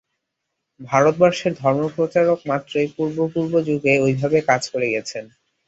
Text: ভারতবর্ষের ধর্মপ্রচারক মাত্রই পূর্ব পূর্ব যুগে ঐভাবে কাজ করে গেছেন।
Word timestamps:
ভারতবর্ষের 0.79 1.53
ধর্মপ্রচারক 1.61 2.39
মাত্রই 2.49 2.87
পূর্ব 2.95 3.17
পূর্ব 3.33 3.53
যুগে 3.67 3.93
ঐভাবে 4.05 4.39
কাজ 4.49 4.61
করে 4.73 4.87
গেছেন। 4.95 5.23